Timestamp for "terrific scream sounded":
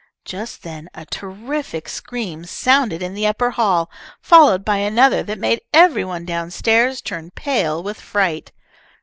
1.05-3.03